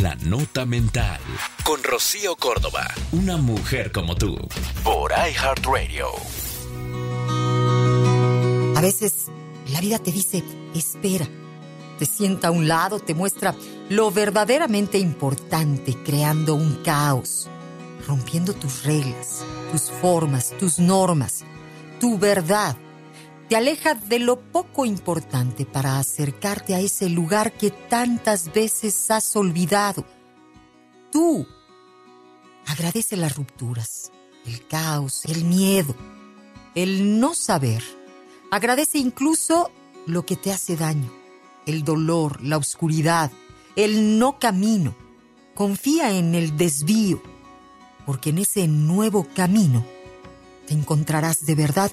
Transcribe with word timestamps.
La 0.00 0.14
Nota 0.14 0.64
Mental. 0.64 1.20
Con 1.64 1.82
Rocío 1.84 2.34
Córdoba. 2.36 2.88
Una 3.12 3.36
mujer 3.36 3.92
como 3.92 4.14
tú. 4.14 4.38
Por 4.82 5.12
iHeartRadio. 5.12 6.06
A 8.74 8.80
veces 8.80 9.26
la 9.70 9.82
vida 9.82 9.98
te 9.98 10.10
dice, 10.10 10.42
espera. 10.74 11.28
Te 11.98 12.06
sienta 12.06 12.48
a 12.48 12.50
un 12.52 12.68
lado, 12.68 13.00
te 13.00 13.12
muestra 13.12 13.54
lo 13.90 14.10
verdaderamente 14.10 14.96
importante, 14.96 15.94
creando 16.02 16.54
un 16.54 16.82
caos, 16.82 17.50
rompiendo 18.08 18.54
tus 18.54 18.84
reglas, 18.84 19.44
tus 19.70 19.90
formas, 20.00 20.54
tus 20.58 20.78
normas, 20.78 21.44
tu 22.00 22.18
verdad 22.18 22.78
te 23.52 23.56
aleja 23.56 23.94
de 23.94 24.18
lo 24.18 24.40
poco 24.40 24.86
importante 24.86 25.66
para 25.66 25.98
acercarte 25.98 26.74
a 26.74 26.80
ese 26.80 27.10
lugar 27.10 27.52
que 27.52 27.70
tantas 27.70 28.50
veces 28.50 29.10
has 29.10 29.36
olvidado. 29.36 30.06
Tú 31.10 31.46
agradece 32.66 33.14
las 33.14 33.36
rupturas, 33.36 34.10
el 34.46 34.66
caos, 34.68 35.26
el 35.26 35.44
miedo, 35.44 35.94
el 36.74 37.20
no 37.20 37.34
saber. 37.34 37.84
Agradece 38.50 38.96
incluso 38.96 39.70
lo 40.06 40.24
que 40.24 40.36
te 40.36 40.50
hace 40.50 40.74
daño, 40.74 41.12
el 41.66 41.84
dolor, 41.84 42.42
la 42.42 42.56
oscuridad, 42.56 43.30
el 43.76 44.18
no 44.18 44.38
camino. 44.38 44.96
Confía 45.54 46.10
en 46.12 46.34
el 46.34 46.56
desvío, 46.56 47.22
porque 48.06 48.30
en 48.30 48.38
ese 48.38 48.66
nuevo 48.66 49.26
camino 49.34 49.84
te 50.66 50.72
encontrarás 50.72 51.44
de 51.44 51.54
verdad 51.54 51.92